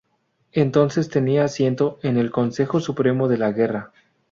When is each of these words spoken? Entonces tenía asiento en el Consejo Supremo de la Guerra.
Entonces 0.53 1.09
tenía 1.11 1.43
asiento 1.43 1.99
en 2.01 2.17
el 2.17 2.31
Consejo 2.31 2.79
Supremo 2.79 3.27
de 3.27 3.37
la 3.37 3.51
Guerra. 3.51 3.91